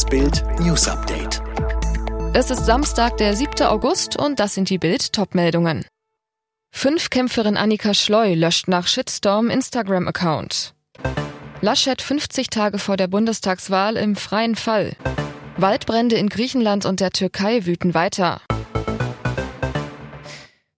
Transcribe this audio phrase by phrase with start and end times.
[0.00, 1.42] Das Bild News Update.
[2.32, 3.66] Es ist Samstag, der 7.
[3.66, 5.84] August und das sind die Bild Topmeldungen.
[6.74, 10.72] Fünfkämpferin Annika Schleu löscht nach Shitstorm Instagram-Account.
[11.60, 14.96] Laschet 50 Tage vor der Bundestagswahl im freien Fall.
[15.58, 18.40] Waldbrände in Griechenland und der Türkei wüten weiter.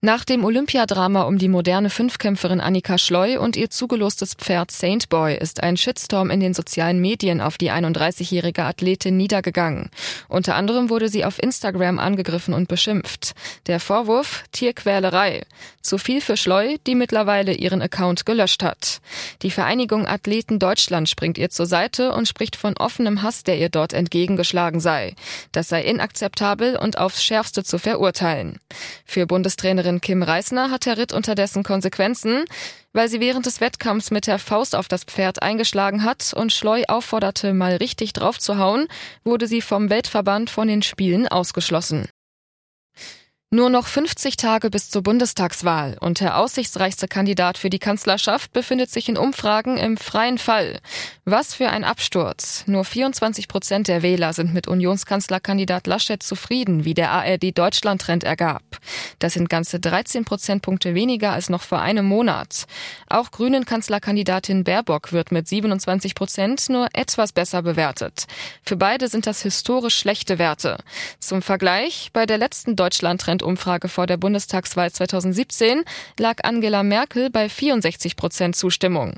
[0.04, 5.38] Nach dem Olympiadrama um die moderne Fünfkämpferin Annika Schleu und ihr zugelostes Pferd Saint Boy
[5.38, 9.90] ist ein Shitstorm in den sozialen Medien auf die 31-jährige Athletin niedergegangen.
[10.28, 13.34] Unter anderem wurde sie auf Instagram angegriffen und beschimpft.
[13.68, 15.44] Der Vorwurf Tierquälerei.
[15.82, 19.00] Zu viel für Schleu, die mittlerweile ihren Account gelöscht hat.
[19.42, 23.68] Die Vereinigung Athleten Deutschland springt ihr zur Seite und spricht von offenem Hass, der ihr
[23.68, 25.14] dort entgegengeschlagen sei.
[25.52, 28.58] Das sei inakzeptabel und aufs Schärfste zu verurteilen.
[29.04, 32.44] Für Bundestrainerin Schwimmerin Kim Reisner hat der Ritt unterdessen Konsequenzen,
[32.92, 36.82] weil sie während des Wettkampfs mit der Faust auf das Pferd eingeschlagen hat und Schleu
[36.88, 38.88] aufforderte, mal richtig draufzuhauen,
[39.24, 42.08] wurde sie vom Weltverband von den Spielen ausgeschlossen.
[43.54, 48.90] Nur noch 50 Tage bis zur Bundestagswahl und der aussichtsreichste Kandidat für die Kanzlerschaft befindet
[48.90, 50.80] sich in Umfragen im freien Fall.
[51.24, 52.64] Was für ein Absturz.
[52.66, 58.62] Nur 24 Prozent der Wähler sind mit Unionskanzlerkandidat Laschet zufrieden, wie der ARD Deutschland-Trend ergab.
[59.20, 62.64] Das sind ganze 13 Prozentpunkte weniger als noch vor einem Monat.
[63.08, 68.24] Auch Grünen Kanzlerkandidatin Baerbock wird mit 27 Prozent nur etwas besser bewertet.
[68.64, 70.78] Für beide sind das historisch schlechte Werte.
[71.20, 75.84] Zum Vergleich, bei der letzten Deutschland-Trend Umfrage vor der Bundestagswahl 2017
[76.18, 79.14] lag Angela Merkel bei 64 Prozent Zustimmung.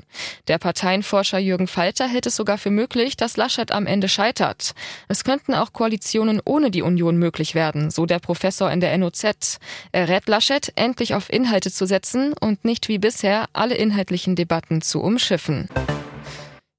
[0.47, 1.65] Der Parteienforscher Jürgen
[1.97, 4.73] Falter hält es sogar für möglich, dass Laschet am Ende scheitert.
[5.07, 9.59] Es könnten auch Koalitionen ohne die Union möglich werden, so der Professor in der NOZ.
[9.93, 14.81] Er rät Laschet, endlich auf Inhalte zu setzen und nicht wie bisher alle inhaltlichen Debatten
[14.81, 15.69] zu umschiffen.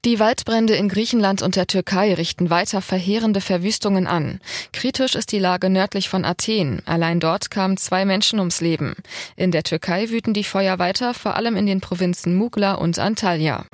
[0.04, 4.40] Die Waldbrände in Griechenland und der Türkei richten weiter verheerende Verwüstungen an.
[4.74, 6.82] Kritisch ist die Lage nördlich von Athen.
[6.84, 8.96] Allein dort kamen zwei Menschen ums Leben.
[9.34, 13.64] In der Türkei wüten die Feuer weiter, vor allem in den Provinzen Mugla und Antalya.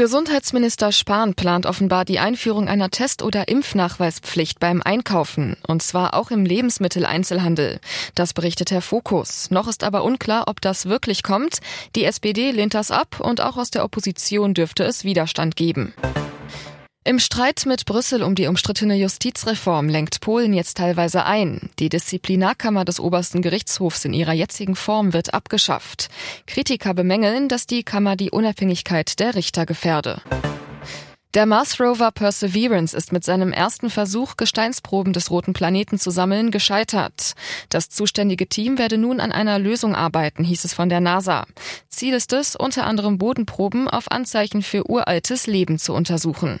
[0.00, 6.30] Gesundheitsminister Spahn plant offenbar die Einführung einer Test- oder Impfnachweispflicht beim Einkaufen, und zwar auch
[6.30, 7.80] im Lebensmitteleinzelhandel.
[8.14, 9.50] Das berichtet Herr Fokus.
[9.50, 11.58] Noch ist aber unklar, ob das wirklich kommt.
[11.96, 15.92] Die SPD lehnt das ab und auch aus der Opposition dürfte es Widerstand geben.
[17.02, 21.70] Im Streit mit Brüssel um die umstrittene Justizreform lenkt Polen jetzt teilweise ein.
[21.78, 26.10] Die Disziplinarkammer des obersten Gerichtshofs in ihrer jetzigen Form wird abgeschafft.
[26.46, 30.20] Kritiker bemängeln, dass die Kammer die Unabhängigkeit der Richter gefährde.
[31.32, 36.50] Der Mars Rover Perseverance ist mit seinem ersten Versuch, Gesteinsproben des roten Planeten zu sammeln,
[36.50, 37.32] gescheitert.
[37.70, 41.46] Das zuständige Team werde nun an einer Lösung arbeiten, hieß es von der NASA.
[41.88, 46.60] Ziel ist es, unter anderem Bodenproben auf Anzeichen für uraltes Leben zu untersuchen.